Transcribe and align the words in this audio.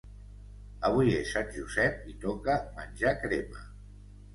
Avui 0.89 1.13
és 1.19 1.29
sant 1.37 1.53
Josep 1.59 2.03
i 2.11 2.19
toca 2.27 2.59
menjar 2.83 3.17
crema 3.25 3.69